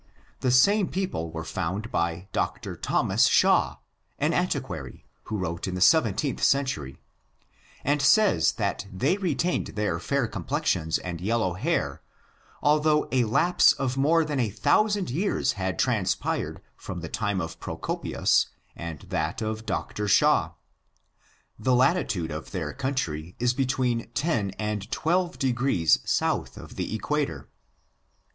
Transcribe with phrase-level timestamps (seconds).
[0.39, 2.75] The same people were found by Dr.
[2.75, 3.75] Thomas Shaw,
[4.19, 6.97] the antiquary, who wrote in the 17th century,
[7.83, 12.01] and says, that they retained their fair complexions and yellow hair,
[12.63, 17.59] although a lapse of more than a thousand years had transpired from the time of
[17.59, 20.07] Pro copius, and that of Dr.
[20.07, 20.53] Shaw.
[21.59, 27.49] The latitude of their country is between 10 and 12 degrees south of the equator.